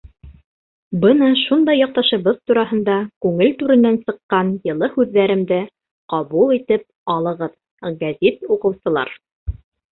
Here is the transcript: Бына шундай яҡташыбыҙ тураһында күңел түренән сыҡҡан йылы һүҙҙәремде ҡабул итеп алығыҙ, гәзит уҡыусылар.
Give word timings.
Бына 1.01 1.27
шундай 1.41 1.77
яҡташыбыҙ 1.79 2.39
тураһында 2.51 2.95
күңел 3.27 3.53
түренән 3.61 4.01
сыҡҡан 4.09 4.51
йылы 4.71 4.91
һүҙҙәремде 4.97 5.61
ҡабул 6.17 6.57
итеп 6.59 6.89
алығыҙ, 7.19 7.57
гәзит 8.03 8.53
уҡыусылар. 8.59 9.17